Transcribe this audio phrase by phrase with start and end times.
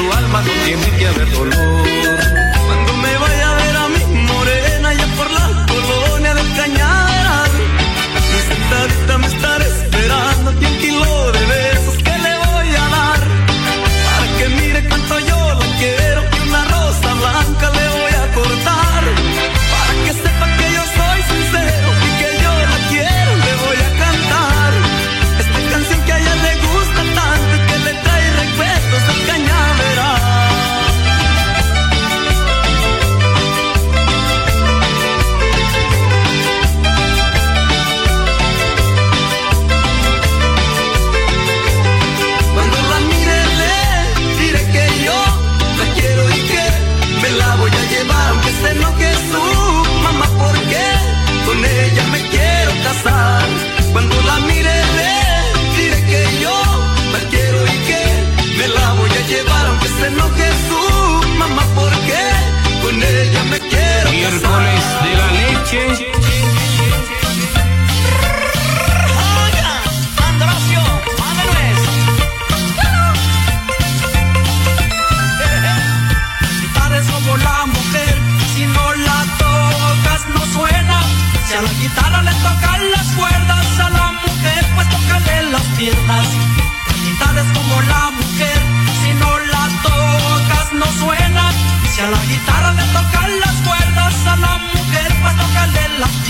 [0.00, 1.99] su alma no tiene que haber dolor.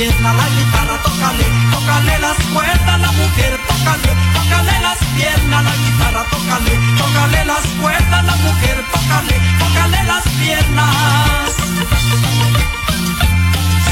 [0.06, 6.24] llena la guitarra, tócale, tócale las cuerdas, la mujer, tócale, tócale las piernas, la guitarra,
[6.30, 11.54] tócale, tócale las cuerdas, la mujer, tócale, tócale las piernas.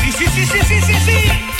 [0.00, 1.57] Sí, sí, sí, sí, sí, sí, sí.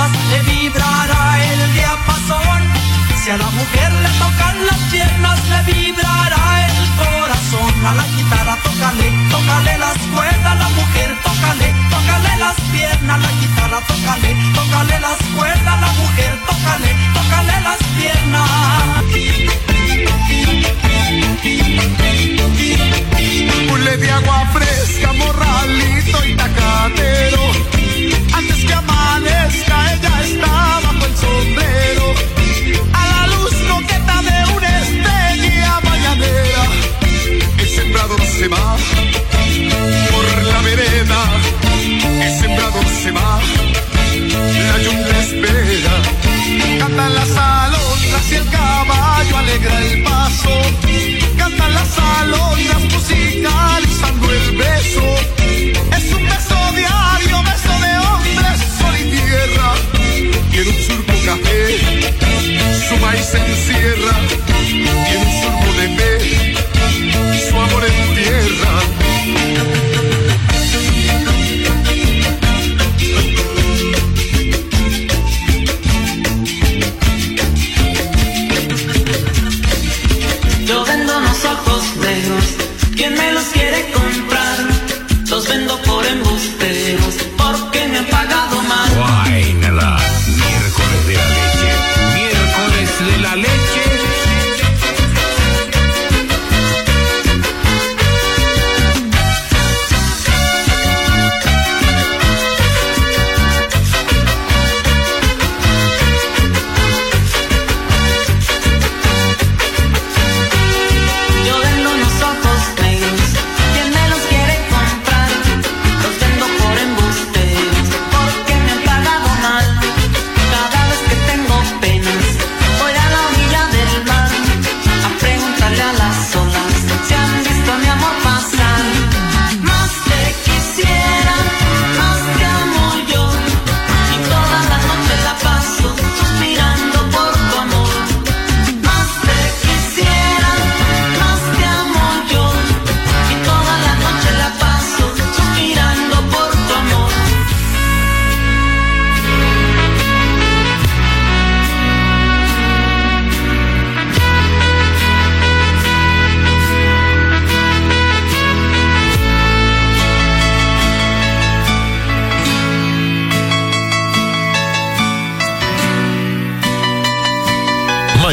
[0.00, 2.62] notas le vibrará el diapasón.
[3.22, 4.89] Si a la mujer le tocan las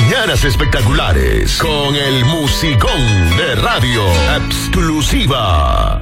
[0.09, 3.01] Mañanas espectaculares con el musicón
[3.35, 4.03] de radio
[4.37, 6.01] exclusiva.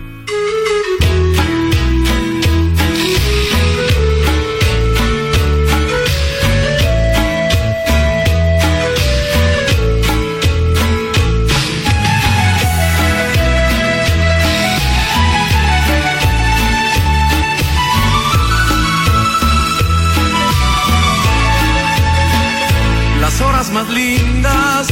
[23.75, 24.88] Más lindas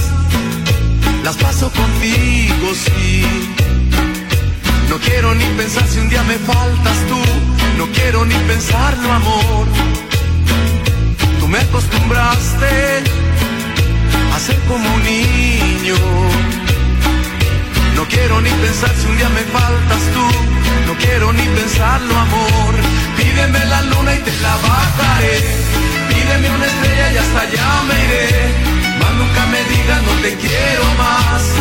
[1.24, 3.24] las paso contigo, sí.
[4.90, 7.22] No quiero ni pensar si un día me faltas tú,
[7.78, 9.68] no quiero ni pensarlo, amor.
[11.40, 13.04] Tú me acostumbraste
[14.36, 15.96] a ser como un niño.
[17.96, 20.26] No quiero ni pensar si un día me faltas tú,
[20.88, 22.74] no quiero ni pensarlo, amor.
[23.16, 25.93] Pídeme la luna y te la bajaré.
[26.34, 28.28] Pídeme una estrella y hasta allá me iré.
[29.00, 31.53] Más nunca me digas no te quiero más,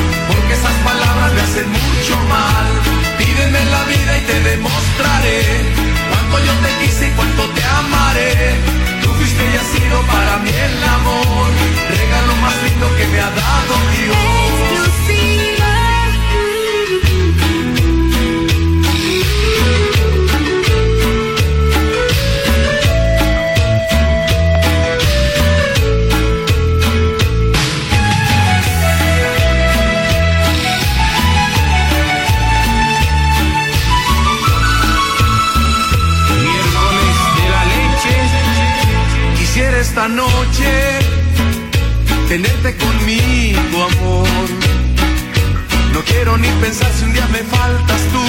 [46.33, 48.23] quiero ni pensar si un día me faltas tú,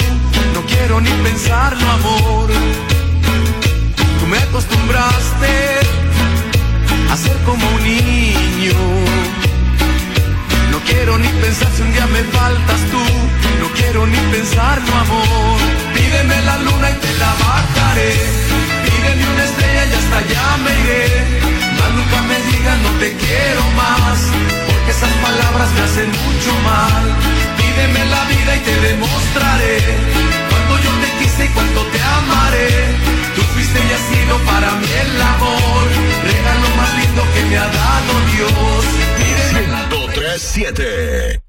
[0.52, 2.50] no quiero ni pensarlo, amor.
[4.20, 5.52] Tú me acostumbraste
[7.10, 8.74] a ser como un niño.
[10.70, 13.04] No quiero ni pensar si un día me faltas tú,
[13.60, 15.58] no quiero ni pensarlo, amor.
[15.94, 18.12] Pídeme la luna y te la bajaré.
[18.84, 21.44] Pídeme una estrella y hasta allá me iré
[21.96, 24.18] nunca me digas no te quiero más,
[24.66, 26.93] porque esas palabras me hacen mucho mal.
[40.54, 41.40] 7.